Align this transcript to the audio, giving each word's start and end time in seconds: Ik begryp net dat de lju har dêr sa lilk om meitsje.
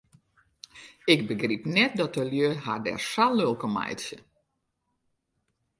Ik 1.13 1.27
begryp 1.27 1.63
net 1.75 1.91
dat 1.99 2.11
de 2.17 2.23
lju 2.31 2.49
har 2.65 2.79
dêr 2.85 2.99
sa 3.11 3.25
lilk 3.37 3.61
om 3.67 3.73
meitsje. 3.77 4.17